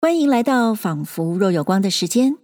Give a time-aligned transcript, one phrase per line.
[0.00, 2.36] 欢迎来到仿佛若有光的时间。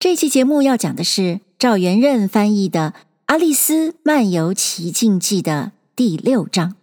[0.00, 2.94] 这期节目要讲的是赵元任翻译的
[3.26, 6.74] 《阿丽丝漫游奇境记》的第六章。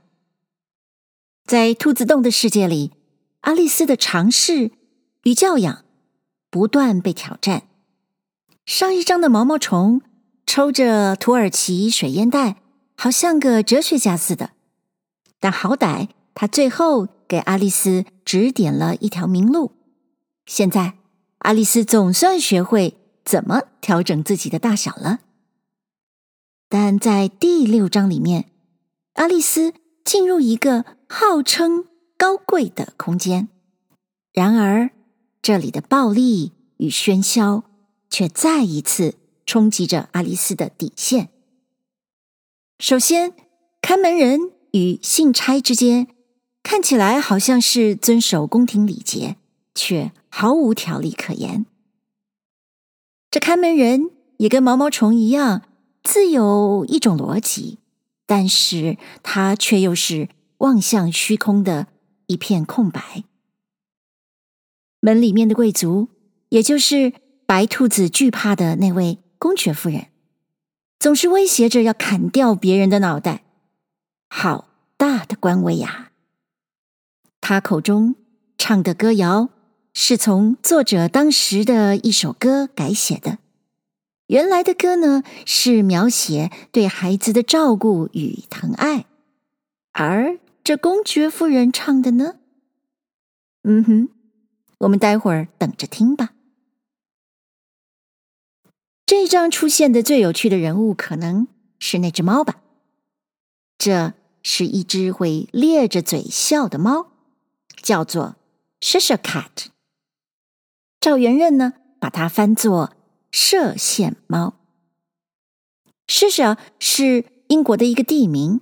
[1.45, 2.93] 在兔子洞的世界里，
[3.41, 4.71] 阿丽丝的常识
[5.23, 5.83] 与教养
[6.49, 7.63] 不断被挑战。
[8.65, 10.01] 上一章的毛毛虫
[10.47, 12.61] 抽着土耳其水烟袋，
[12.95, 14.51] 好像个哲学家似的，
[15.41, 17.09] 但好歹他最后。
[17.27, 19.71] 给阿丽丝指点了一条明路。
[20.45, 20.97] 现在，
[21.39, 25.19] 阿丽丝总算学会怎么调整自己的大小了。
[26.69, 28.45] 但在第六章里面，
[29.13, 31.85] 阿丽丝进入一个号称
[32.17, 33.47] 高贵的空间，
[34.33, 34.89] 然而
[35.41, 37.63] 这里的暴力与喧嚣
[38.09, 41.29] 却再一次冲击着阿丽丝的底线。
[42.79, 43.33] 首先，
[43.81, 46.07] 看门人与信差之间。
[46.65, 49.35] 看起来好像是遵守宫廷礼节，
[49.75, 51.67] 却毫无条理可言。
[53.29, 55.61] 这看门人也跟毛毛虫一样，
[56.01, 57.77] 自有一种逻辑，
[58.25, 61.85] 但是他却又是望向虚空的
[62.25, 63.23] 一片空白。
[65.01, 66.07] 门里面的贵族，
[66.49, 67.13] 也就是
[67.45, 70.07] 白兔子惧怕的那位公爵夫人，
[70.97, 73.43] 总是威胁着要砍掉别人的脑袋，
[74.27, 76.13] 好大的官威呀！
[77.47, 78.15] 他口中
[78.57, 79.49] 唱的歌谣
[79.93, 83.37] 是从作者当时的一首歌改写的。
[84.25, 89.05] 原来的歌呢，是描写对孩子的照顾与疼爱，
[89.91, 92.37] 而这公爵夫人唱的呢，
[93.61, 94.09] 嗯哼，
[94.79, 96.31] 我们待会儿等着听吧。
[99.05, 102.59] 这一章出现的最有趣的人物可能是那只猫吧？
[103.77, 107.11] 这是一只会咧着嘴笑的猫。
[107.85, 108.35] 叫做
[108.81, 109.67] Cheshire Cat，
[110.99, 112.95] 赵元任呢，把它翻作
[113.31, 114.55] 射线猫。
[116.07, 118.61] Cheshire 是英国的一个地名，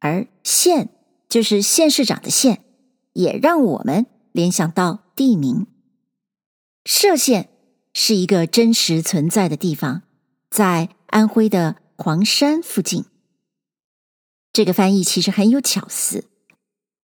[0.00, 0.90] 而县
[1.26, 2.62] 就是县市长的县，
[3.14, 5.66] 也让我们联想到地名。
[6.84, 7.48] 歙县
[7.94, 10.02] 是一个真实存在的地方，
[10.50, 13.06] 在安徽的黄山附近。
[14.52, 16.28] 这个翻译其实很有巧思，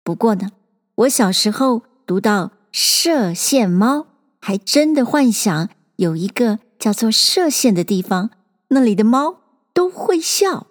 [0.04, 0.50] 不过呢。
[0.96, 4.06] 我小时候读到射线猫，
[4.40, 8.30] 还真的幻想有一个叫做射线的地方，
[8.68, 9.40] 那里的猫
[9.74, 10.68] 都会笑。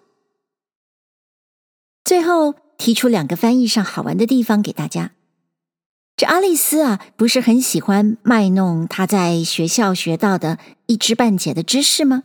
[2.04, 5.12] 最后提出两个翻译上好玩的地方给大家。
[6.16, 12.24] 这阿丽丝啊，不是很喜欢卖弄她在学校学到的一知半解的知识吗？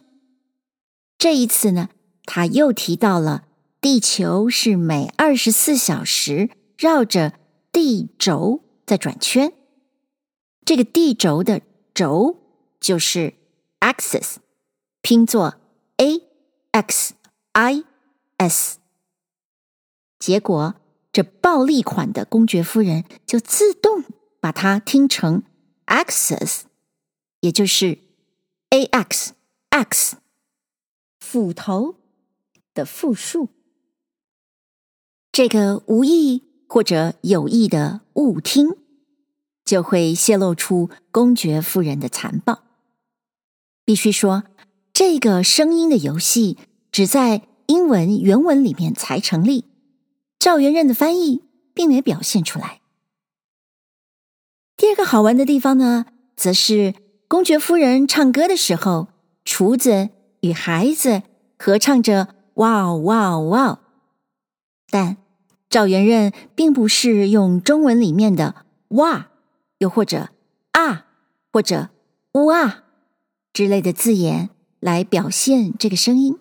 [1.20, 1.90] 这一次呢，
[2.26, 3.44] 她又提到了
[3.80, 7.34] 地球是每二十四小时绕着。
[7.72, 9.54] 地轴在转圈，
[10.66, 11.62] 这个地轴的
[11.94, 12.38] 轴
[12.80, 13.36] 就是
[13.80, 14.36] axis，
[15.02, 15.56] 拼作
[15.98, 16.22] a
[16.72, 17.14] x
[17.54, 17.84] i
[18.38, 18.80] s。
[20.20, 20.76] 结果，
[21.14, 24.04] 这暴力款的公爵夫人就自动
[24.40, 25.44] 把它听成
[25.86, 26.64] axis，
[27.40, 28.00] 也就是
[28.70, 29.34] a x
[29.70, 30.18] x，
[31.20, 31.96] 斧头
[32.74, 33.48] 的复数。
[35.32, 36.51] 这个无意。
[36.74, 38.78] 或者有意的误听，
[39.66, 42.64] 就会泄露出公爵夫人的残暴。
[43.84, 44.46] 必须说，
[44.94, 46.58] 这个声音的游戏
[46.90, 49.66] 只在英文原文里面才成立，
[50.40, 51.42] 赵元任的翻译
[51.74, 52.80] 并没表现出来。
[54.78, 56.06] 第二个好玩的地方呢，
[56.38, 56.96] 则是
[57.28, 59.10] 公爵夫人唱歌的时候，
[59.44, 60.08] 厨子
[60.40, 61.24] 与孩子
[61.60, 63.80] 合唱着“哇哦哇哦哇哦”，
[64.90, 65.18] 但。
[65.72, 68.66] 赵元任并不是用中文里面的
[69.00, 69.30] “哇”
[69.80, 70.30] 又或者
[70.74, 71.06] “啊”
[71.54, 71.90] 或者
[72.36, 72.84] “呜啊”
[73.54, 74.50] 之类的字眼
[74.82, 76.38] 来表现这个声音，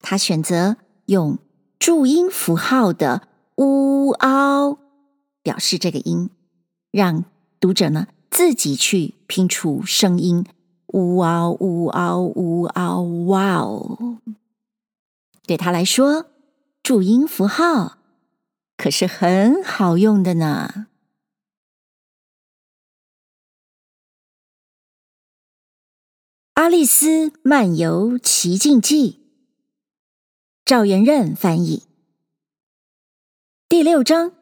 [0.00, 0.76] 他选择
[1.06, 1.38] 用
[1.80, 3.26] 注音符号的
[3.58, 4.78] “呜嗷”
[5.42, 6.30] 表示这个音，
[6.92, 7.24] 让
[7.58, 10.46] 读者呢自己去拼出声音
[10.94, 14.20] “呜嗷呜嗷呜嗷哇哦”。
[15.44, 16.26] 对他来说，
[16.84, 17.97] 注音符号。
[18.78, 20.70] 可是很好用的呢，
[26.54, 29.12] 《阿丽丝漫游奇境记》，
[30.64, 31.88] 赵元任翻译，
[33.68, 34.32] 第六章：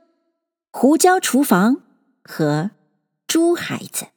[0.70, 1.82] 胡椒厨房
[2.22, 2.72] 和
[3.26, 4.08] 猪孩子。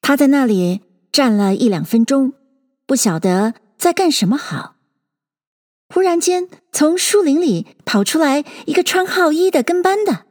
[0.00, 0.82] 他在那里
[1.12, 2.32] 站了一两分钟，
[2.84, 4.75] 不晓得在干什么好。
[5.88, 10.26] 忽然间，从树林里跑出来一个穿号衣的跟班的。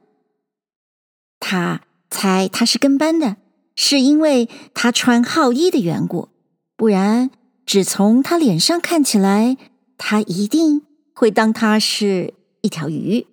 [1.40, 3.38] 他猜他是跟班的，
[3.76, 6.30] 是因为他穿号衣的缘故，
[6.76, 7.30] 不然
[7.66, 9.58] 只从他脸上看起来，
[9.98, 10.82] 他一定
[11.14, 13.28] 会当他是一条鱼。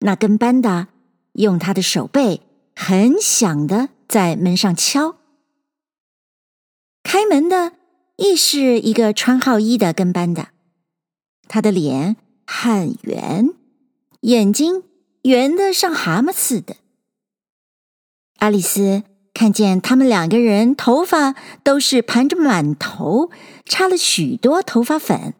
[0.00, 0.88] 那跟班的
[1.32, 2.42] 用他的手背
[2.74, 5.16] 很响的在门上敲，
[7.02, 7.72] 开门的
[8.16, 10.48] 亦是一个穿号衣的跟班的，
[11.48, 12.16] 他的脸
[12.46, 13.50] 很圆，
[14.20, 14.84] 眼睛
[15.22, 16.76] 圆的像蛤蟆似的。
[18.38, 19.02] 爱丽丝
[19.34, 23.30] 看见他们两个人头发都是盘着满头，
[23.66, 25.34] 擦了许多头发粉，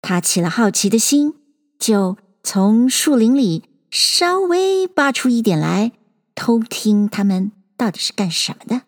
[0.00, 1.34] 她起了好奇的心，
[1.78, 5.90] 就从树林里稍微扒出一点来，
[6.36, 8.82] 偷听他们到底是干什么的。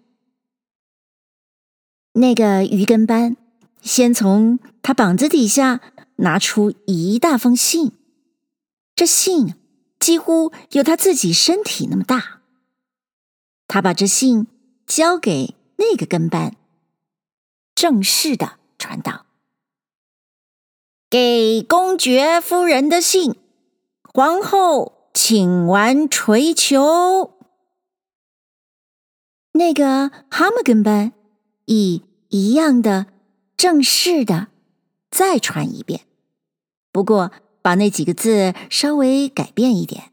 [2.17, 3.37] 那个鱼跟班
[3.83, 5.81] 先从他膀子底下
[6.17, 7.93] 拿出一大封信，
[8.95, 9.55] 这信
[10.01, 12.41] 几乎有他自己身体那么大。
[13.69, 14.47] 他把这信
[14.87, 16.57] 交给那个跟班，
[17.75, 19.27] 正式的传道
[21.11, 23.35] ：“给公爵夫人的信。”
[24.15, 27.35] 皇后，请玩槌球。
[29.53, 31.13] 那个蛤蟆跟班
[31.67, 33.07] 以一样的
[33.57, 34.49] 正式的
[35.11, 36.03] 再传一遍，
[36.93, 37.33] 不过
[37.63, 40.13] 把那几个字稍微改变一点。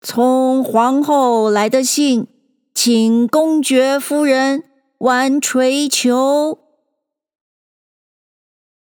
[0.00, 2.26] 从皇后来的信，
[2.74, 4.64] 请公爵夫人
[4.98, 6.58] 玩槌球。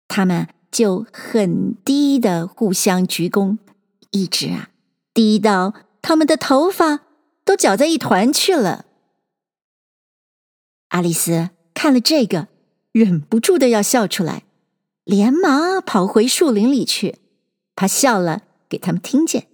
[0.09, 0.49] 他们。
[0.75, 3.59] 就很低的互相鞠躬，
[4.11, 4.71] 一直啊
[5.13, 5.73] 低到
[6.03, 7.03] 他们的头发
[7.45, 8.85] 都搅在一团去了。
[10.95, 12.47] 爱丽丝看了这个，
[12.93, 14.45] 忍不住的要笑出来，
[15.03, 17.17] 连忙跑回树林里去，
[17.75, 19.49] 怕笑了给他们听见。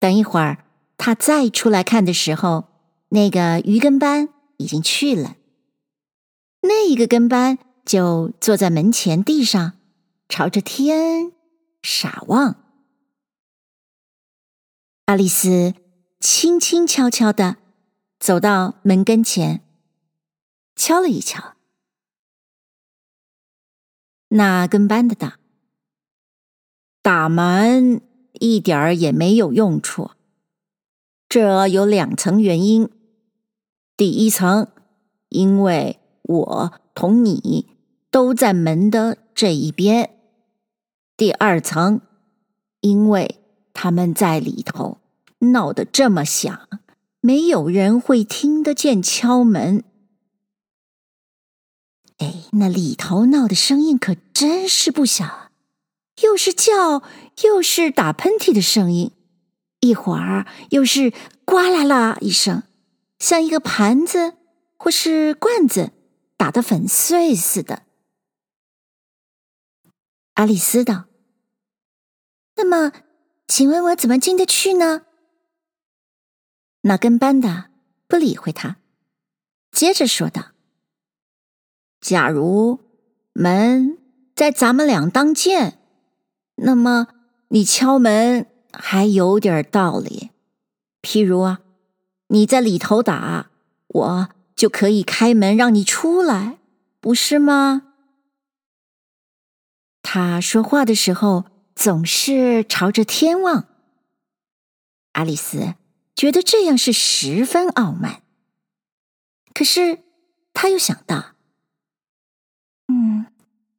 [0.00, 0.64] 等一会儿，
[0.98, 2.64] 她再出来看的时候，
[3.10, 5.36] 那个鱼跟班已经去了，
[6.62, 7.58] 那一个跟班。
[7.84, 9.72] 就坐在门前地上，
[10.28, 11.32] 朝着天
[11.82, 12.54] 傻望。
[15.06, 15.74] 爱丽丝
[16.20, 17.56] 轻轻悄悄的
[18.22, 19.64] 走到门跟前，
[20.76, 21.56] 敲了一敲。
[24.28, 25.32] 那跟班的道
[27.02, 28.00] ：“打门
[28.34, 30.12] 一点儿也没有用处，
[31.28, 32.88] 这有两层原因。
[33.96, 34.68] 第一层，
[35.28, 37.72] 因为我同你。”
[38.12, 40.14] 都在门的这一边。
[41.16, 42.02] 第二层，
[42.82, 43.40] 因为
[43.72, 44.98] 他们在里头
[45.38, 46.68] 闹得这么响，
[47.24, 49.84] 没有人会听得见敲门。
[52.18, 55.52] 哎，那里头闹的声音可真是不小，
[56.20, 57.04] 又是叫，
[57.44, 59.12] 又是打喷嚏的声音，
[59.78, 61.12] 一会儿又是
[61.44, 62.64] 呱啦啦一声，
[63.20, 64.34] 像一个盘子
[64.76, 65.92] 或是罐子
[66.36, 67.84] 打得粉碎似的。
[70.34, 71.04] 阿丽丝道
[72.56, 72.90] ：“那么，
[73.46, 75.02] 请问我怎么进得去呢？”
[76.82, 77.70] 那跟班的
[78.06, 78.76] 不理会他，
[79.70, 80.52] 接着说道
[82.00, 82.80] ：“假如
[83.32, 83.98] 门
[84.34, 85.78] 在咱们俩当间，
[86.56, 87.08] 那么
[87.48, 90.30] 你敲门还有点道理。
[91.00, 91.60] 譬如啊，
[92.28, 93.50] 你在里头打，
[93.86, 96.58] 我就可以开门让你出来，
[97.00, 97.94] 不是吗？”
[100.02, 103.68] 他说话的时候总是朝着天望。
[105.12, 105.74] 阿丽丝
[106.14, 108.22] 觉得这样是十分傲慢。
[109.54, 110.02] 可是
[110.52, 111.34] 他又想到，
[112.88, 113.26] 嗯，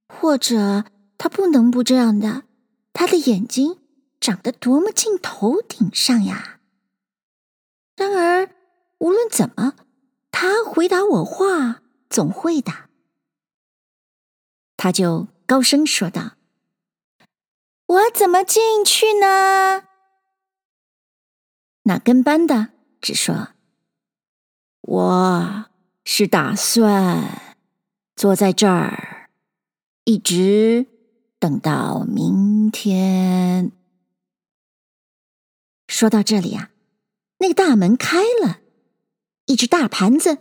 [0.07, 0.85] 或者
[1.17, 2.43] 他不能不这样的。
[2.93, 3.79] 他的眼睛
[4.19, 6.59] 长得多么近头顶上呀！
[7.95, 8.49] 然而
[8.99, 9.75] 无论怎么，
[10.31, 12.71] 他回答我话总会的。
[14.77, 15.27] 他就。
[15.45, 16.37] 高声说道
[17.85, 19.83] ：“我怎么进去呢？”
[21.83, 22.69] 那跟班的
[23.01, 23.49] 只说
[24.81, 25.65] ：“我
[26.05, 27.57] 是打算
[28.15, 29.29] 坐在这儿，
[30.05, 30.87] 一直
[31.39, 33.71] 等到明天。”
[35.87, 36.71] 说到这里啊，
[37.39, 38.61] 那个大门开了，
[39.45, 40.37] 一只大盘子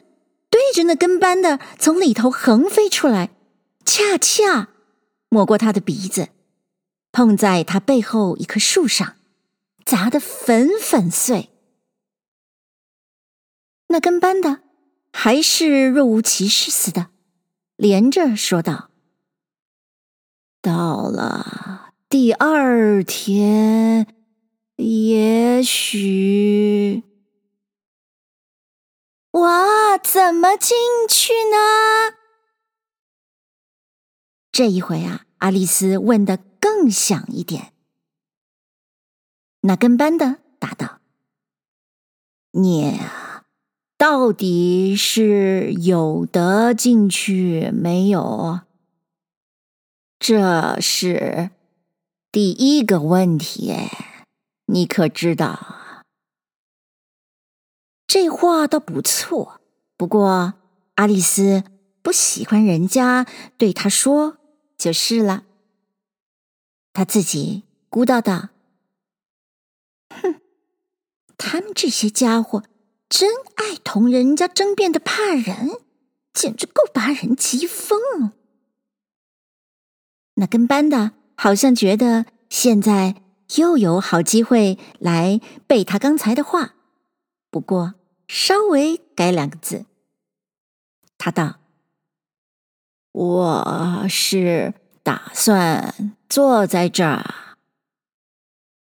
[0.49, 3.30] 对着那跟班的从里头横飞出来，
[3.84, 4.68] 恰恰。
[5.28, 6.28] 抹过他的鼻子，
[7.11, 9.16] 碰在他背后一棵树上，
[9.84, 11.50] 砸得粉粉碎。
[13.88, 14.62] 那跟班的
[15.12, 17.10] 还是若无其事似的，
[17.76, 18.90] 连着说道
[20.62, 24.06] ：“到了第二天，
[24.76, 27.02] 也许……
[29.32, 30.76] 哇，怎么进
[31.08, 32.16] 去呢？
[34.50, 37.72] 这一回啊，阿丽丝问得更响一点。
[39.64, 40.99] 那跟班的答道
[42.50, 42.99] ：“你
[43.97, 48.62] 到底是有得进去没有？
[50.19, 51.50] 这是
[52.33, 53.73] 第一个问题，
[54.66, 56.04] 你可知道？
[58.09, 59.61] 这话倒不错，
[59.97, 60.54] 不过
[60.97, 61.62] 阿丽丝
[62.02, 63.26] 不喜欢人家
[63.57, 64.38] 对她说
[64.76, 65.45] 就是了。
[66.92, 68.49] 她自己估到道。”
[70.21, 70.40] 哼，
[71.38, 72.64] 他们这些家伙
[73.09, 75.71] 真爱同人家争辩的怕人，
[76.33, 78.33] 简直够把人急疯。
[80.35, 83.23] 那跟班的好像觉得现在
[83.57, 86.75] 又有好机会来背他刚才的话，
[87.50, 87.95] 不过
[88.26, 89.85] 稍微改两个字。
[91.19, 91.61] 他道
[93.12, 97.35] ：“我是打算坐在这儿。”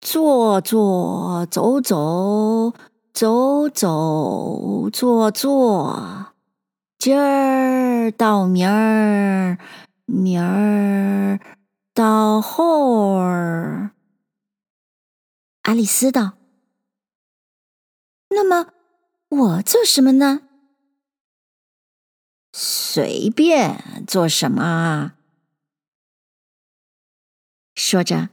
[0.04, 2.74] 坐坐走走
[3.14, 6.26] 走走坐坐，
[6.98, 9.58] 今儿到明儿，
[10.04, 11.40] 明儿
[11.94, 13.92] 到后儿。
[15.62, 16.34] 阿丽丝道
[18.28, 18.74] ：“那么
[19.30, 20.42] 我做什么呢？
[22.52, 25.14] 随便做什么。”
[27.74, 28.28] 说着，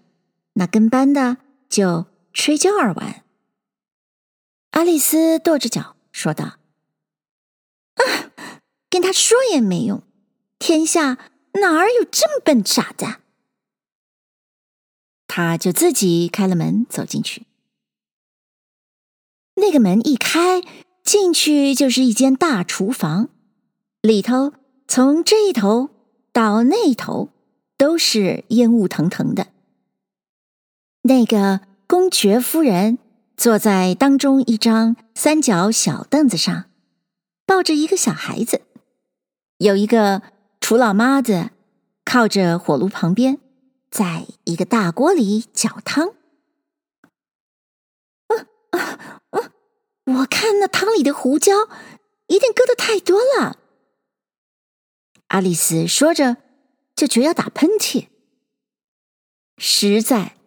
[0.56, 1.38] 那跟班的。
[1.72, 3.24] 就吹角儿玩。
[4.72, 6.58] 阿丽丝跺着脚说道
[7.96, 8.32] ：“啊，
[8.90, 10.04] 跟他说也没用，
[10.60, 11.18] 天下
[11.54, 13.22] 哪儿有这么笨傻的？”
[15.28, 17.48] 他就自己开了门走进去。
[19.56, 20.62] 那个门一开，
[21.04, 23.30] 进去就是一间大厨房，
[24.02, 24.54] 里头
[24.88, 25.90] 从这一头
[26.34, 27.30] 到那一头
[27.78, 29.48] 都是烟雾腾腾的。
[31.04, 33.00] 那个公爵夫人
[33.36, 36.70] 坐在当中一张三角小凳子上，
[37.46, 38.62] 抱着一个小孩子。
[39.58, 40.22] 有一个
[40.60, 41.50] 厨老妈子
[42.06, 43.40] 靠着火炉旁边，
[43.90, 46.14] 在一个大锅里搅汤。
[48.28, 49.00] 嗯嗯
[49.32, 49.52] 嗯，
[50.18, 51.54] 我看那汤里的胡椒
[52.28, 53.58] 一定搁的太多了。
[55.30, 56.38] 阿丽丝说着，
[56.96, 58.08] 就觉要打喷嚏，
[59.58, 60.38] 实在。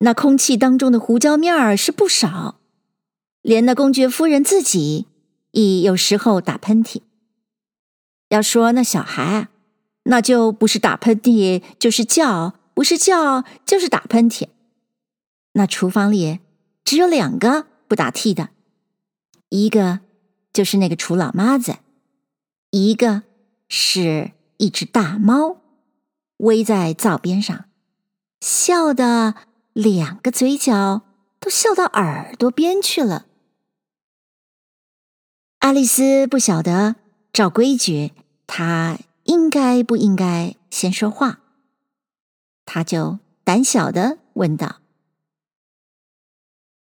[0.00, 2.60] 那空气当中的胡椒面儿是不少，
[3.40, 5.06] 连那公爵夫人自己
[5.52, 7.00] 亦有时候打喷嚏。
[8.28, 9.48] 要说那小孩，
[10.02, 14.48] 那就不是打喷嚏就是叫，不是叫就是打喷嚏。
[15.52, 16.40] 那厨房里
[16.84, 18.50] 只有两个不打嚏的，
[19.48, 20.00] 一个
[20.52, 21.76] 就是那个厨老妈子，
[22.70, 23.22] 一个
[23.66, 25.62] 是一只大猫，
[26.36, 27.64] 偎在灶边上，
[28.42, 29.45] 笑的。
[29.76, 31.02] 两个嘴角
[31.38, 33.26] 都笑到耳朵边去了。
[35.58, 36.96] 阿丽丝不晓得，
[37.30, 38.14] 照规矩，
[38.46, 41.40] 她应该不应该先说话？
[42.64, 44.80] 她就胆小的问道：“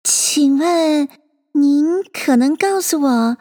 [0.04, 1.08] 请问
[1.52, 3.38] 您可能告诉我，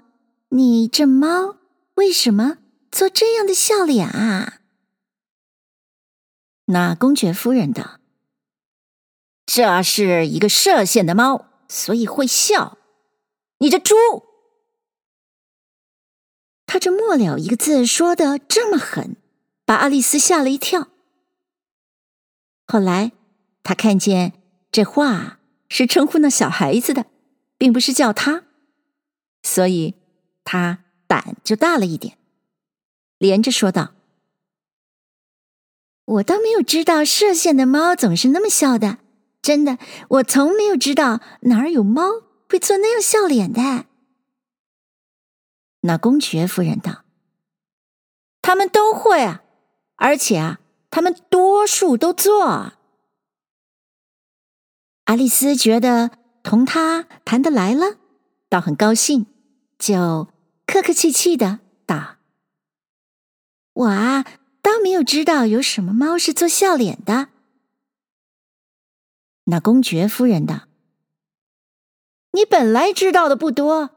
[0.48, 1.58] 你这猫
[1.96, 4.62] 为什么做这样的笑脸啊？”
[6.68, 8.00] 那公爵夫人道。
[9.46, 12.78] 这是一个射线的猫，所以会笑。
[13.60, 13.96] 你这猪！
[16.66, 19.16] 他这末了一个字说的这么狠，
[19.64, 20.90] 把阿丽丝吓了一跳。
[22.66, 23.12] 后来
[23.64, 24.34] 他看见
[24.72, 27.06] 这话是称呼那小孩子的，
[27.58, 28.44] 并不是叫他，
[29.44, 29.94] 所以
[30.44, 32.18] 他胆就大了一点，
[33.20, 33.94] 连着说道
[36.06, 38.98] ：“我倒没有知道射线的猫总是那么笑的。”
[39.46, 39.78] 真的，
[40.10, 42.02] 我从没有知道哪儿有猫
[42.50, 43.86] 会做那样笑脸的。
[45.82, 47.04] 那公爵夫人道
[48.42, 49.44] ：“他们都会啊，
[49.98, 50.60] 而且啊，
[50.90, 52.74] 他们多数都做。”
[55.06, 56.10] 阿丽丝觉得
[56.42, 57.98] 同他谈得来了，
[58.50, 59.28] 倒很高兴，
[59.78, 60.28] 就
[60.66, 62.16] 客客气气的道
[63.74, 64.26] ：“我啊，
[64.64, 67.28] 倒没有知道有什么猫是做笑脸的。”
[69.46, 70.68] 那公爵夫人道
[72.34, 73.92] ：“你本来知道的不多，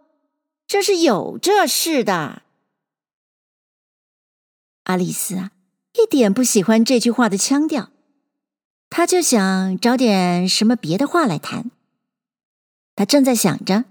[0.67, 2.43] 这是有这事的。”
[4.85, 5.51] 阿丽丝啊，
[5.95, 7.91] 一点不喜欢这句话的腔调，
[8.89, 11.71] 她就想找点什么别的话来谈，
[12.95, 13.85] 她正在想着，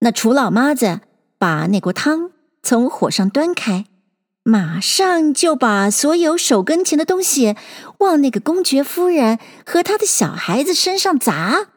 [0.00, 1.00] 那楚老妈子
[1.38, 2.30] 把那锅汤
[2.62, 3.86] 从火上端开，
[4.46, 7.56] 马上就把所有手跟前的东西
[8.00, 11.68] 往那个公爵夫人和她的小孩子身上砸。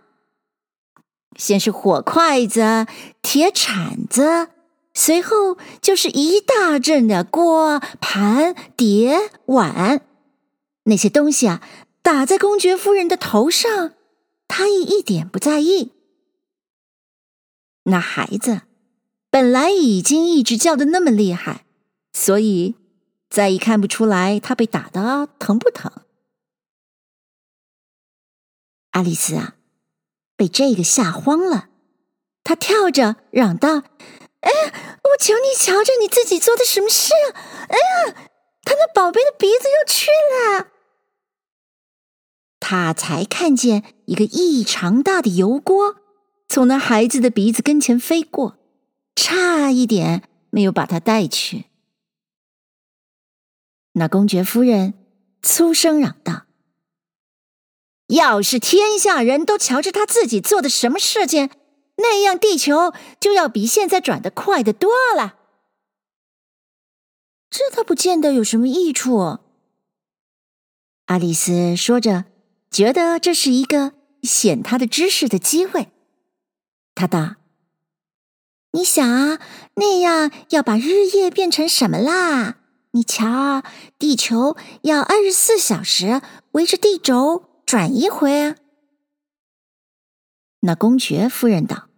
[1.38, 2.86] 先是火筷子、
[3.22, 4.50] 铁铲子，
[4.94, 10.02] 随后就是一大阵的锅、盘、碟、碗，
[10.84, 11.62] 那些东西啊，
[12.02, 13.94] 打在公爵夫人的头上，
[14.48, 15.94] 她也一点不在意。
[17.84, 18.64] 那孩子
[19.30, 21.67] 本来已经一直叫的那么厉害，
[22.20, 22.74] 所以
[23.30, 25.92] 再也看不出来他被打的疼不疼。
[28.90, 29.56] 爱丽丝啊！
[30.36, 31.70] 被这个吓慌了，
[32.44, 33.84] 他跳着嚷道
[34.42, 37.38] ：“哎呀，我求你瞧着你自己做的什么事啊！
[37.70, 38.16] 哎呀，
[38.64, 40.72] 他那宝贝的鼻子又去了。”
[42.60, 45.98] 他才看见一个异常大的油锅
[46.50, 48.58] 从那孩子的鼻子跟前飞过，
[49.16, 51.67] 差一点没有把他带去。
[53.98, 54.94] 那公爵夫人
[55.42, 56.44] 粗声嚷道。
[58.08, 61.50] 要是天下人都瞧着他自己做的什么事情，
[61.98, 65.36] 那样地球就要比现在转得快得多了。
[67.50, 69.40] 这倒不见得有什么益处。
[71.06, 72.26] 爱丽丝说着，
[72.70, 75.90] 觉得这是一个显她的知识的机会。
[76.94, 77.36] 她道
[78.72, 79.40] ：“你想啊，
[79.76, 82.57] 那样要把日夜变成什么啦？
[82.98, 83.64] 你瞧，
[84.00, 88.56] 地球要二十四小时围着地轴。”转一回啊！
[90.62, 91.90] 那公爵夫人道：“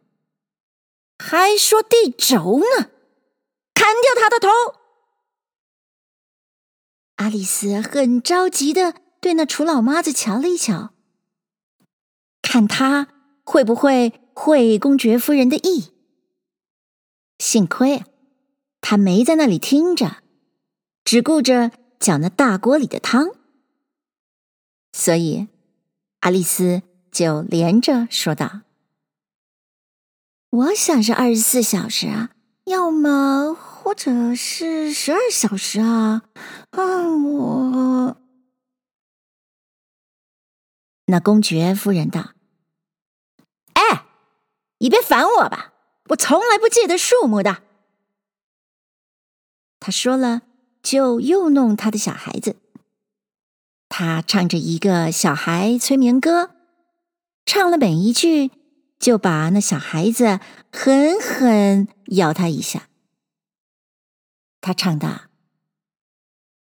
[1.24, 2.90] 还说地轴呢，
[3.76, 4.48] 砍掉他的头！”
[7.18, 10.96] 爱丽丝很着急的对那楚老妈子瞧了一瞧，
[12.42, 13.10] 看他
[13.44, 15.94] 会不会会公爵夫人的意。
[17.38, 18.04] 幸亏
[18.82, 20.19] 他没在那里听着，
[21.04, 23.36] 只顾着搅那大锅里的汤，
[24.92, 25.48] 所以。
[26.22, 26.82] 爱丽丝
[27.14, 28.64] 就连着说道
[30.52, 32.32] ：“我想是二十四小时啊，
[32.66, 36.24] 要么或者是十二小时啊。
[36.72, 38.18] 啊，我……”
[41.08, 42.34] 那公爵夫人道
[43.76, 44.06] ：“哎，
[44.80, 45.74] 你别烦我吧，
[46.10, 47.64] 我从来不记得数目的。”
[49.80, 50.42] 他说了，
[50.82, 52.56] 就又弄他的小孩子。
[53.90, 56.52] 他唱着一个小孩催眠歌，
[57.46, 58.52] 唱了每一句，
[59.00, 60.40] 就把那小孩子
[60.72, 62.88] 狠狠咬他一下。
[64.62, 65.24] 他唱道：“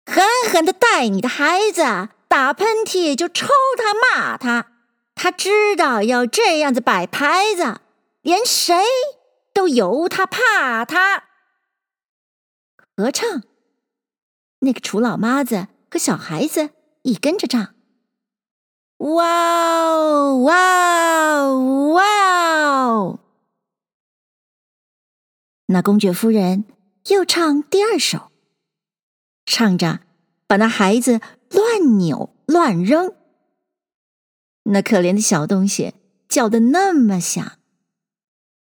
[0.05, 3.47] 狠狠的带你的孩子，打喷嚏就抽
[3.77, 4.71] 他骂他，
[5.15, 7.79] 他知道要这样子摆拍子，
[8.21, 8.75] 连谁
[9.53, 11.25] 都由他怕他。”
[12.97, 13.43] 合唱，
[14.63, 16.71] 那个楚老妈子和小孩子。
[17.05, 17.75] 一跟着唱，
[18.99, 22.03] 哇哦哇哦哇
[22.77, 23.19] 哦！
[25.65, 26.63] 那公爵夫人
[27.09, 28.31] 又唱第二首，
[29.45, 29.99] 唱着
[30.47, 33.13] 把那孩子乱扭乱扔。
[34.63, 35.93] 那可怜的小东西
[36.29, 37.59] 叫的那么响，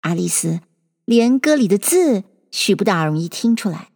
[0.03, 0.61] 爱丽丝
[1.05, 3.91] 连歌里的字许不大容易听出来。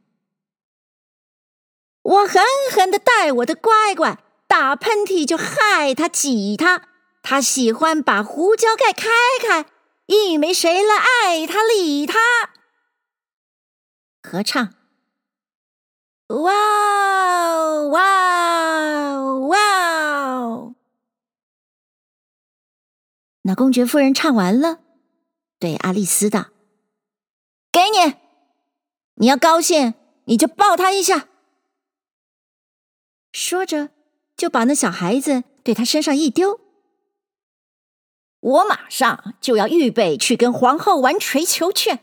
[2.02, 4.18] 我狠狠的带我的乖乖。
[4.48, 6.82] 打喷嚏就害他挤他，
[7.22, 9.08] 他喜欢把胡椒盖开
[9.40, 9.64] 开，
[10.04, 12.18] 一没谁来爱他理他。
[14.22, 14.74] 合唱，
[16.28, 19.58] 哇哦哇哦哇
[20.34, 20.74] 哦！
[23.44, 24.80] 那公爵夫人唱完了，
[25.58, 26.48] 对阿丽丝道
[27.72, 28.16] ：“给你，
[29.14, 29.94] 你要高兴，
[30.26, 31.28] 你就抱他一下。”
[33.32, 33.90] 说着。
[34.34, 36.58] 就把那小孩子对他身上一丢，
[38.40, 42.00] 我马上就要预备去跟皇后玩槌球去。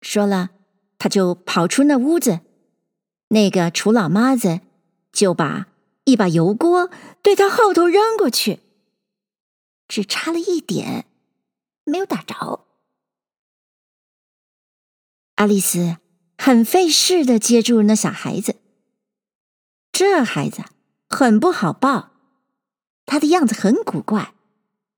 [0.00, 0.50] 说了，
[0.96, 2.40] 他就跑出那屋子。
[3.28, 4.60] 那个楚老妈子
[5.10, 5.66] 就把
[6.04, 6.88] 一把油锅
[7.20, 8.60] 对他后头扔过去，
[9.88, 11.06] 只差了一点，
[11.84, 12.66] 没有打着。
[15.34, 15.96] 爱丽丝
[16.38, 18.56] 很费事的接住那小孩子。
[19.94, 20.64] 这孩子
[21.08, 22.10] 很不好抱，
[23.06, 24.34] 他的样子很古怪，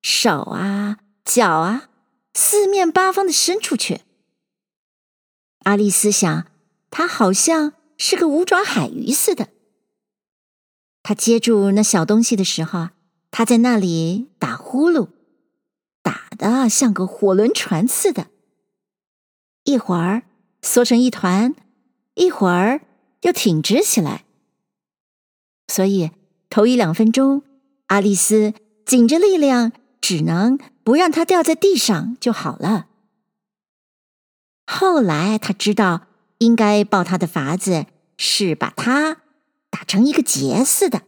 [0.01, 1.91] 手啊脚啊
[2.33, 4.01] 四面八方的伸出去。
[5.65, 6.47] 阿丽丝想，
[6.91, 9.51] 他好像是个五爪海鱼似的。
[11.03, 12.89] 他接住那小东西的时候，
[13.31, 15.11] 他在那里打呼噜，
[16.01, 18.29] 打的像个火轮船似的，
[19.65, 20.23] 一会儿
[20.63, 21.55] 缩成一团，
[22.15, 22.81] 一会儿
[23.21, 24.25] 又挺直起来。
[25.69, 26.11] 所以
[26.49, 27.43] 头一两分钟，
[27.87, 32.87] 阿丽丝紧着力量，只能不让它掉在地上就好了。
[34.67, 36.07] 后来他知道，
[36.39, 39.23] 应该抱它的法子是把它
[39.71, 41.03] 打成一个结似的，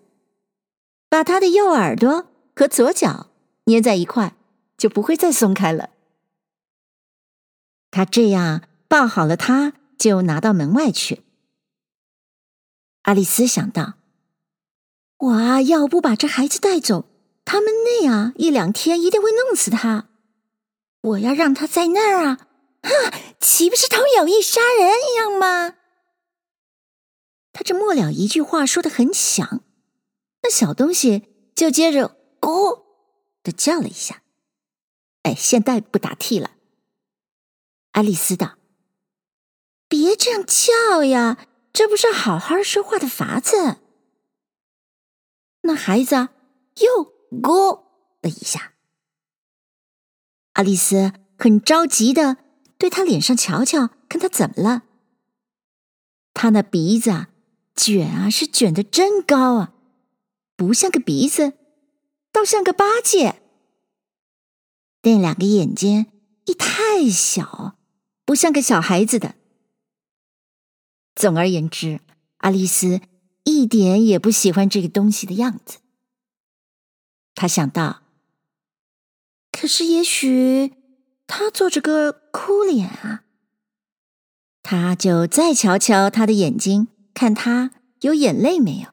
[1.09, 3.29] 把它的右耳朵和左脚
[3.65, 4.37] 捏在一块，
[4.77, 5.91] 就不会再松开了。
[7.91, 11.23] 他这样抱好了它，就拿到门外去。
[13.03, 13.98] 阿丽丝想到。
[15.19, 17.07] 我啊，要不把这孩子带走，
[17.45, 20.09] 他们那样一两天一定会弄死他。
[21.01, 22.47] 我要让他在那儿啊，
[22.83, 22.91] 哈，
[23.41, 25.75] 岂不是同有意杀人一样吗？
[27.53, 29.65] 他这末了一句话说的很响，
[30.43, 31.25] 那小东西
[31.57, 32.83] 就接着“咕”
[33.43, 34.23] 的叫了一下。
[35.23, 36.53] 哎，现在不打替了。
[37.91, 38.55] 爱丽丝道
[39.89, 41.39] ：“别这样叫呀，
[41.73, 43.79] 这不是好好说话的法子。”
[45.69, 46.17] 那孩子
[46.81, 47.83] 又咕
[48.23, 48.73] 了一下，
[50.55, 52.39] 爱丽丝很着急的
[52.79, 54.85] 对他脸上瞧瞧，看他怎么了。
[56.33, 57.29] 他那鼻子啊
[57.77, 59.75] 卷啊，是卷的真高啊，
[60.57, 61.53] 不像个鼻子，
[62.33, 63.43] 倒像个八戒。
[65.03, 66.07] 那两个眼睛
[66.47, 67.77] 一太小，
[68.25, 69.35] 不像个小孩子的。
[71.15, 72.01] 总而言之，
[72.39, 73.03] 爱丽丝。
[73.49, 75.79] 一点也不喜欢这个东西的样子。
[77.35, 78.03] 他想到，
[79.51, 80.75] 可是也许
[81.27, 83.25] 他做着个哭脸啊。
[84.63, 87.71] 他就再瞧瞧他的眼睛，看他
[88.03, 88.91] 有眼泪没有？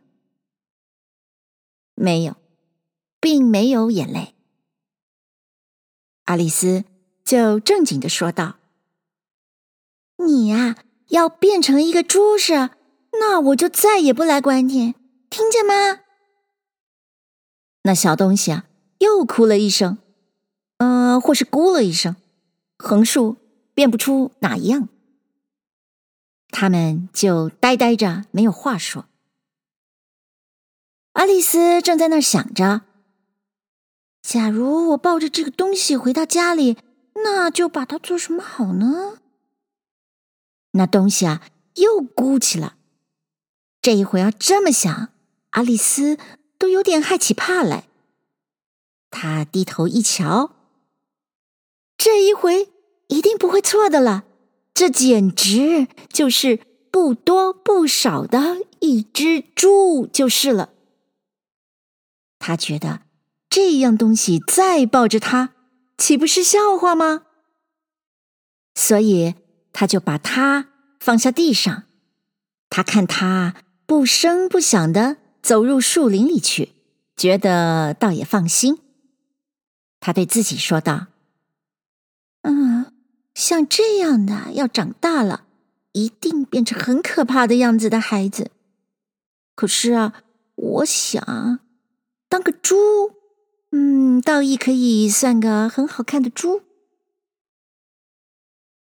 [1.93, 2.37] 没有，
[3.19, 4.35] 并没有眼泪。
[6.23, 6.85] 阿丽丝
[7.25, 8.57] 就正经的说道
[10.25, 10.77] ：“你呀，
[11.09, 12.69] 要变成一个猪似。”
[13.19, 14.95] 那我就再也不来管你，
[15.29, 16.01] 听见吗？
[17.83, 18.65] 那小东西啊，
[18.99, 19.97] 又哭了一声，
[20.77, 22.15] 呃，或是咕了一声，
[22.77, 23.37] 横竖
[23.73, 24.89] 辨不出哪一样。
[26.49, 29.05] 他们就呆呆着，没有话说。
[31.13, 32.81] 爱丽丝正在那儿想着：
[34.21, 36.77] 假如我抱着这个东西回到家里，
[37.23, 39.19] 那就把它做什么好呢？
[40.71, 41.41] 那东西啊，
[41.75, 42.77] 又咕起了。
[43.85, 45.09] 这一回要这么想，
[45.51, 46.17] 阿丽丝
[46.57, 47.87] 都有点害起怕来。
[49.11, 50.55] 她低头一瞧，
[51.95, 52.69] 这一回
[53.09, 54.23] 一定不会错的了。
[54.73, 60.71] 这简直就是不多不少的一只猪，就是了。
[62.39, 63.01] 她觉得
[63.47, 65.53] 这样东西再抱着它，
[65.95, 67.27] 岂不是笑话吗？
[68.73, 69.35] 所以
[69.71, 70.69] 她就把它
[70.99, 71.83] 放下地上。
[72.71, 73.57] 她看它。
[73.85, 76.73] 不声不响的走入树林里去，
[77.15, 78.79] 觉得倒也放心。
[79.99, 81.07] 他对自己说道
[82.41, 82.91] ：“嗯，
[83.33, 85.45] 像这样的要长大了，
[85.93, 88.51] 一定变成很可怕的样子的孩子。
[89.55, 90.23] 可是啊，
[90.55, 91.59] 我想
[92.27, 92.75] 当个猪，
[93.71, 96.63] 嗯，倒亦可以算个很好看的猪。”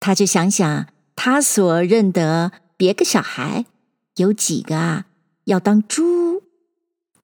[0.01, 3.67] 他就想想他所认得别个小孩。
[4.17, 5.07] 有几个啊，
[5.45, 6.43] 要当猪，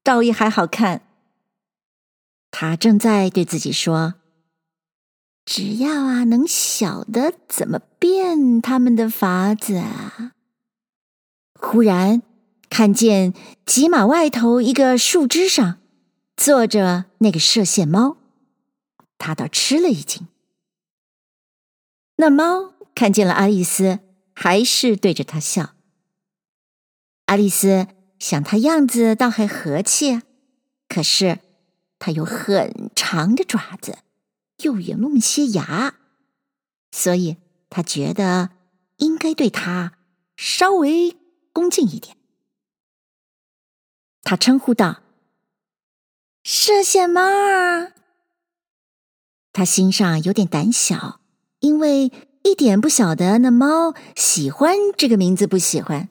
[0.02, 1.02] 倒也还好看。
[2.50, 4.14] 他正在对自己说
[5.46, 10.32] ：“只要啊，能晓得怎么变他们的法子啊。”
[11.54, 12.22] 忽然
[12.68, 15.78] 看见蓟马外头一个树枝上
[16.36, 18.16] 坐着那个射线猫，
[19.18, 20.26] 他倒吃了一惊。
[22.16, 24.00] 那猫看见了爱丽丝，
[24.34, 25.74] 还是对着他笑。
[27.30, 27.86] 爱丽丝
[28.18, 30.20] 想，它样子倒还和气，
[30.88, 31.38] 可是
[32.00, 33.98] 它有很长的爪子，
[34.64, 35.94] 又有那么些牙，
[36.90, 37.36] 所以
[37.68, 38.50] 她觉得
[38.96, 39.92] 应该对它
[40.36, 41.16] 稍微
[41.52, 42.16] 恭敬一点。
[44.24, 45.00] 她称呼道
[46.42, 47.92] ：“射线猫儿。”
[49.54, 51.20] 她心上有点胆小，
[51.60, 52.10] 因为
[52.42, 56.08] 一点不晓得那猫喜欢这个名字不喜欢。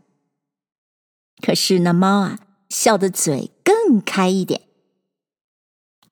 [1.42, 4.68] 可是那猫啊，笑得嘴更开一点。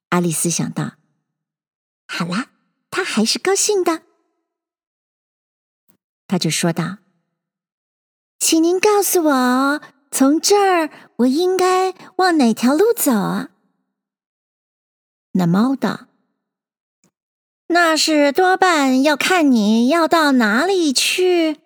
[0.09, 0.93] 爱丽丝想到
[2.07, 2.51] ：“好啦，
[2.89, 4.03] 它还是高兴的。”
[6.27, 6.97] 他就说道
[8.39, 13.49] ：“请您告诉我，从这儿我应该往哪条路走啊？”
[15.33, 16.07] 那猫道
[17.67, 21.59] ：“那是多半要看你要到哪里去。”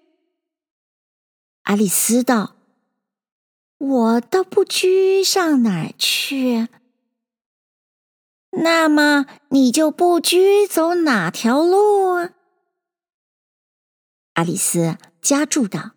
[1.63, 2.55] 阿丽丝道
[3.81, 6.67] ：“我倒不拘上哪儿去。”
[8.61, 12.31] 那么你就不拘走哪条路啊？
[14.33, 15.91] 阿丽丝加注道：“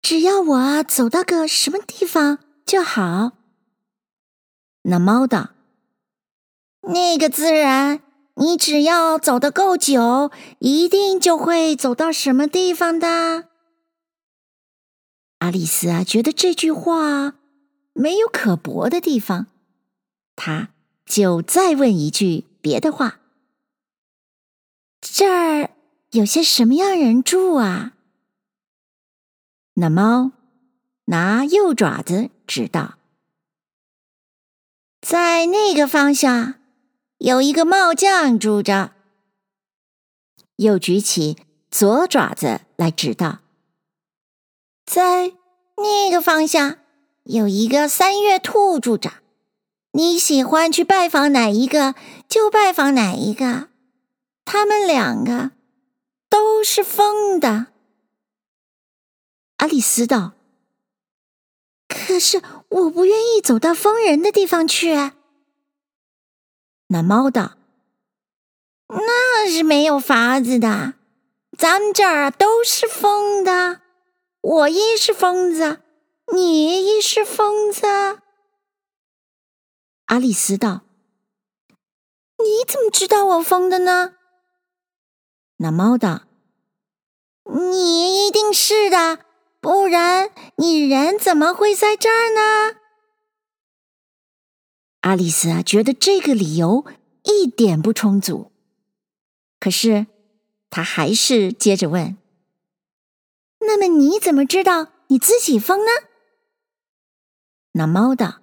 [0.00, 3.32] 只要我走到个什么地方就好。”
[4.82, 5.50] 那猫道
[6.88, 8.00] ：“那个自然，
[8.36, 10.30] 你只要走得够久，
[10.60, 13.47] 一定就会走到什么地方的。”
[15.38, 17.34] 阿丽丝啊，觉得这句话
[17.92, 19.46] 没有可驳的地方，
[20.36, 20.70] 她。
[21.08, 23.20] 就再问一句别的话
[25.00, 25.70] ：“这儿
[26.10, 27.94] 有些什么样人住啊？”
[29.72, 30.32] 那猫
[31.06, 32.98] 拿右爪子指道
[35.00, 36.56] ：“在那个方向
[37.16, 38.92] 有一个帽匠住着。”
[40.56, 41.38] 又举起
[41.70, 43.38] 左爪子来指道
[44.88, 45.34] ：“在
[45.76, 46.78] 那个方向
[47.24, 49.12] 有一个三月兔住着。”
[49.92, 51.94] 你喜欢去拜访哪一个，
[52.28, 53.68] 就拜访哪一个。
[54.44, 55.50] 他们两个
[56.28, 57.68] 都是疯的。
[59.56, 60.32] 阿丽丝道
[61.88, 64.94] ：“可是我不愿意走到疯人的地方去。”
[66.88, 67.56] 那猫道
[68.88, 70.94] ：“那是没有法子的。
[71.56, 73.80] 咱们这儿都是疯的，
[74.40, 75.82] 我亦是疯子，
[76.32, 77.86] 你亦是疯子。”
[80.06, 80.82] 阿丽丝道
[82.38, 84.14] ：“你怎么知道我疯的呢？”
[85.60, 86.22] 那猫道
[87.44, 89.24] ：“你一定是的，
[89.60, 92.78] 不然你人怎么会在这儿呢？”
[95.02, 96.86] 阿丽丝啊，觉得这个理由
[97.24, 98.52] 一点不充足，
[99.58, 100.06] 可是
[100.70, 102.16] 她还是接着问
[103.68, 105.90] ：“那么你怎么知道你自己疯呢？”
[107.72, 108.40] 那猫道。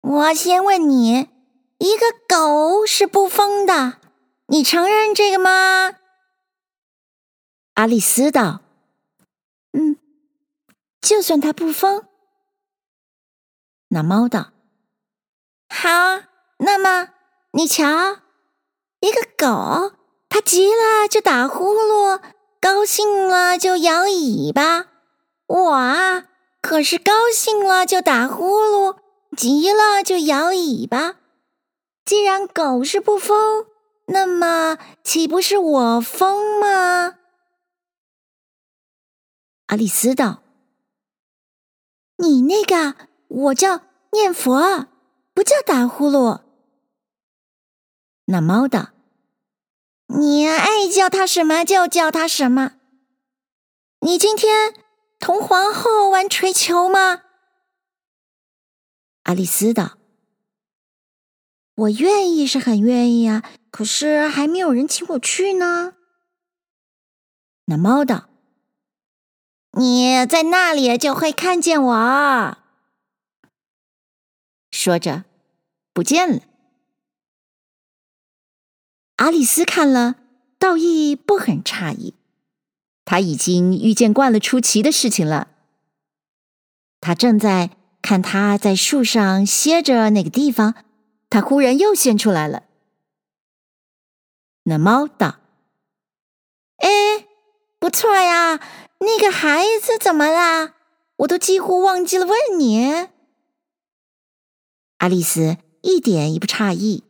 [0.00, 1.28] 我先问你，
[1.78, 4.00] 一个狗是不疯的，
[4.48, 5.94] 你承认这个吗？
[7.74, 8.60] 阿丽丝道
[9.72, 9.98] ：“嗯，
[11.00, 12.08] 就算它不疯。”
[13.90, 14.52] 那猫道
[15.70, 15.88] ：“好，
[16.58, 17.12] 那么
[17.52, 17.84] 你瞧，
[19.00, 19.96] 一个狗，
[20.28, 22.20] 它急了就打呼噜，
[22.66, 24.88] 高兴了就摇尾巴。
[25.46, 26.24] 我啊，
[26.60, 28.98] 可是高兴了就打呼噜。”
[29.38, 31.14] 急了就摇尾巴。
[32.04, 33.66] 既然狗是不疯，
[34.06, 37.18] 那么岂不是我疯吗？
[39.66, 40.42] 阿丽丝道
[42.18, 42.96] ：“你那个
[43.28, 44.88] 我叫念佛，
[45.32, 46.40] 不叫打呼噜。”
[48.26, 48.88] 那猫道
[50.06, 52.72] ：“你爱叫他什么就叫他什么。
[54.00, 54.72] 你今天
[55.18, 57.22] 同皇后玩槌球吗？”
[59.24, 59.98] 阿丽丝道
[61.74, 65.94] ：“我愿意是很愿意啊，可是还没有人请我去呢。”
[67.66, 68.28] 那猫道
[69.76, 72.58] ：“你在那里就会看见我。”
[74.70, 75.24] 说着，
[75.92, 76.42] 不见了。
[79.16, 80.16] 阿丽丝看了，
[80.58, 82.14] 倒亦不很诧异，
[83.04, 85.48] 她已经遇见惯了出奇的事情了。
[87.00, 87.70] 她正在。
[88.02, 90.76] 看他在树上歇着那个地方，
[91.28, 92.62] 他忽然又现出来了。
[94.62, 95.40] 那猫道
[96.78, 97.26] ：“哎，
[97.80, 98.60] 不错呀，
[99.00, 100.74] 那个孩子怎么啦？
[101.16, 103.08] 我都几乎忘记了问你。”
[104.98, 107.02] 阿丽丝一点也不诧异，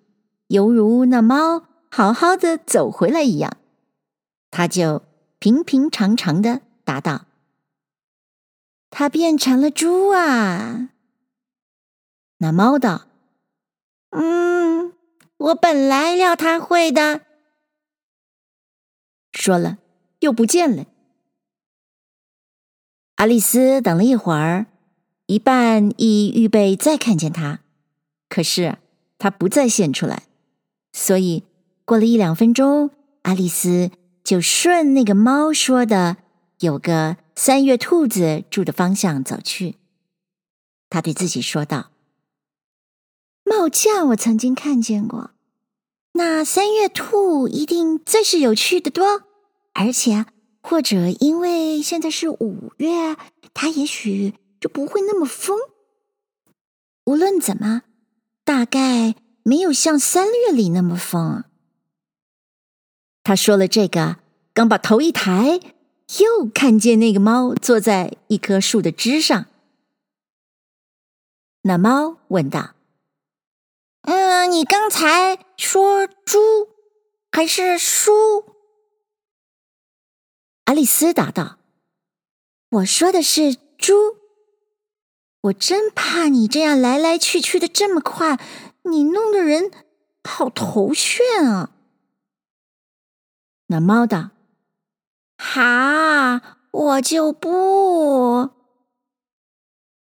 [0.46, 3.56] 犹如那猫好好的走回来一样，
[4.50, 5.02] 他就
[5.38, 7.24] 平平常常的答道。
[8.90, 10.90] 他变成了猪啊！
[12.36, 13.06] 那猫道
[14.12, 14.92] ：“嗯，
[15.38, 17.22] 我本来料他会的。”
[19.32, 19.78] 说了，
[20.18, 20.84] 又不见了。
[23.14, 24.66] 阿丽丝等了一会儿，
[25.24, 27.60] 一半意预备再看见他，
[28.28, 28.76] 可是
[29.16, 30.24] 他不再现出来，
[30.92, 31.42] 所以
[31.86, 32.90] 过了一两分钟，
[33.22, 33.90] 阿丽丝
[34.22, 36.18] 就顺那个猫说的
[36.60, 37.16] 有个。
[37.38, 39.76] 三月兔子住的方向走去，
[40.88, 41.90] 他对自己说道
[43.44, 45.32] ：“帽匠我曾经看见过，
[46.12, 49.24] 那三月兔一定最是有趣的多，
[49.74, 50.24] 而且
[50.62, 53.18] 或者因为现在是五月，
[53.52, 55.58] 它也许就不会那么疯。
[57.04, 57.82] 无论怎么，
[58.44, 61.44] 大概没有像三月里那么疯。”
[63.26, 64.18] 他说了这个，
[64.54, 65.58] 刚把头一抬，
[66.20, 69.46] 又看见那个猫坐在一棵树的枝上。
[71.62, 72.76] 那猫问道
[74.06, 76.38] ：“嗯，你刚才说猪
[77.32, 78.44] 还是书？”
[80.66, 81.58] 阿丽丝答道
[82.70, 84.18] ：“我说的是猪。
[85.40, 88.38] 我真怕你这样来来去去的这么快，
[88.84, 89.72] 你弄得人
[90.22, 91.72] 好头眩啊。”
[93.66, 94.30] 那猫道
[95.38, 98.50] ：“好，我就不。”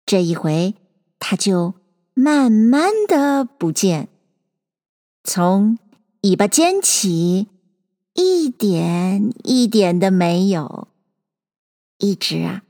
[0.06, 0.74] 这一回，
[1.18, 1.74] 它就
[2.14, 4.08] 慢慢的不见，
[5.24, 5.78] 从
[6.22, 7.48] 尾巴尖起。
[8.14, 10.88] 一点一点的没有，
[11.96, 12.62] 一直啊，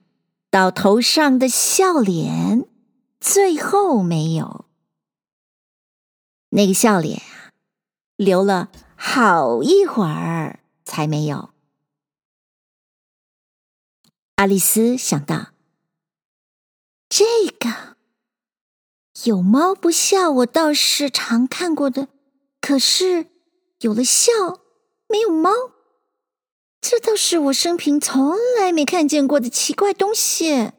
[0.50, 2.64] 到头上的笑脸，
[3.18, 4.66] 最后没有。
[6.50, 7.50] 那个笑脸啊，
[8.14, 10.60] 留了好一会儿
[10.92, 11.54] 才没有。
[14.34, 15.52] 阿丽丝想到，
[17.08, 17.24] 这
[17.58, 17.96] 个
[19.24, 22.08] 有猫不笑，我倒是常看过的，
[22.60, 23.28] 可是
[23.80, 24.30] 有了笑。
[25.08, 25.50] 没有猫，
[26.80, 30.72] 这倒是我生平从来没看见过的奇怪东西。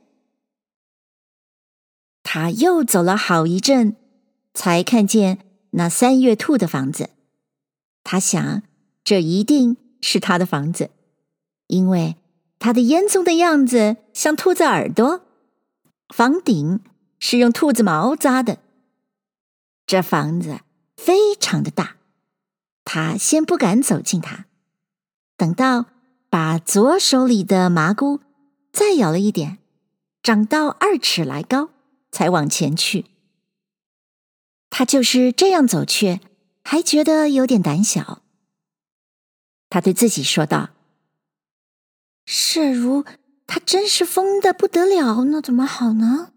[2.22, 3.96] 他又走了好一阵，
[4.54, 5.40] 才看见
[5.72, 7.10] 那三月兔的房子。
[8.04, 8.64] 他想，
[9.04, 10.92] 这一定是他的房子，
[11.68, 12.18] 因为
[12.60, 15.22] 他的烟囱的样子像兔子耳朵，
[16.14, 16.82] 房顶
[17.18, 18.60] 是用兔子毛扎的。
[19.88, 20.60] 这房子
[20.98, 21.96] 非常的大。
[22.84, 24.46] 他先不敢走近它，
[25.38, 25.86] 等到
[26.30, 28.20] 把左手里的麻菇
[28.74, 29.60] 再咬了一点，
[30.22, 31.70] 长到二尺来高，
[32.12, 33.06] 才往前去。
[34.70, 36.20] 他就是这样走去，
[36.64, 38.23] 还觉得有点胆小。
[39.74, 40.70] 他对自己说道
[42.28, 43.04] ：“射如
[43.48, 46.32] 他真是疯的不得了，那怎么好呢？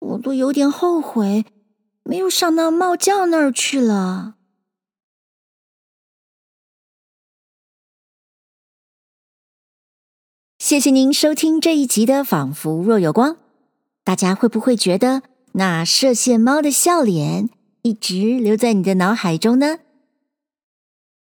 [0.00, 1.46] 我都有点后悔，
[2.02, 4.34] 没有上那猫叫那儿去了。”
[10.60, 13.30] 谢谢您收听这一集的《仿佛若有光》。
[14.04, 17.48] 大家会不会觉得那射线猫的笑脸
[17.80, 19.78] 一直留在你的脑海中呢？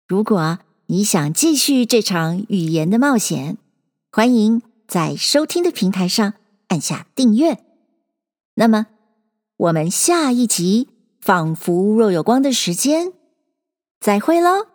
[0.07, 3.59] 如果你想继续这场语言的冒险，
[4.13, 6.35] 欢迎在收听的平台上
[6.69, 7.59] 按下订阅。
[8.55, 8.87] 那么，
[9.57, 10.89] 我们下一集
[11.21, 13.13] 《仿佛若有光》的时间
[13.99, 14.69] 再会喽。